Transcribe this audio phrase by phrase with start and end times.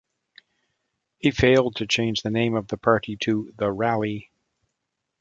[1.19, 4.31] He failed to change the name of the party to "The Rally".